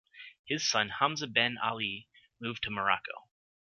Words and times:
His 0.45 0.67
son 0.67 0.89
Hamza 0.89 1.27
ben 1.27 1.59
Ali 1.59 2.07
moved 2.39 2.63
to 2.63 2.71
Morocco. 2.71 3.29